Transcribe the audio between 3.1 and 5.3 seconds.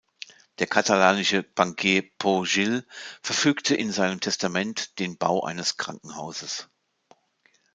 verfügte in seinem Testament den